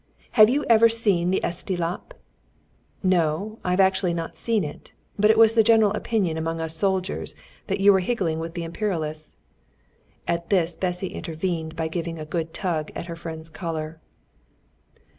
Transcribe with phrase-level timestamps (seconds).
[0.31, 2.15] "Have you ever seen the Esti Lap?"
[3.03, 7.35] "No, I've not actually seen it, but it was the general opinion among us soldiers
[7.67, 9.35] that you were higgling with the Imperialists."
[10.27, 14.01] At this Bessy intervened by giving a good tug at her friend's collar.